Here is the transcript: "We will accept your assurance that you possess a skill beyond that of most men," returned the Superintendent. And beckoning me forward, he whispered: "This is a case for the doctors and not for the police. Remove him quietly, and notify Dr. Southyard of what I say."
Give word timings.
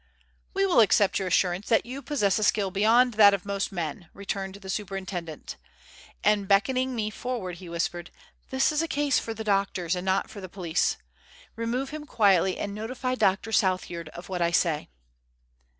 "We 0.55 0.65
will 0.65 0.79
accept 0.79 1.19
your 1.19 1.27
assurance 1.27 1.69
that 1.69 1.85
you 1.85 2.01
possess 2.01 2.39
a 2.39 2.43
skill 2.43 2.71
beyond 2.71 3.13
that 3.13 3.35
of 3.35 3.45
most 3.45 3.71
men," 3.71 4.09
returned 4.15 4.55
the 4.55 4.67
Superintendent. 4.71 5.57
And 6.23 6.47
beckoning 6.47 6.95
me 6.95 7.11
forward, 7.11 7.57
he 7.57 7.69
whispered: 7.69 8.09
"This 8.49 8.71
is 8.71 8.81
a 8.81 8.87
case 8.87 9.19
for 9.19 9.35
the 9.35 9.43
doctors 9.43 9.95
and 9.95 10.03
not 10.05 10.27
for 10.31 10.41
the 10.41 10.49
police. 10.49 10.97
Remove 11.55 11.91
him 11.91 12.05
quietly, 12.07 12.57
and 12.57 12.73
notify 12.73 13.13
Dr. 13.13 13.51
Southyard 13.51 14.09
of 14.09 14.27
what 14.27 14.41
I 14.41 14.49
say." 14.49 14.89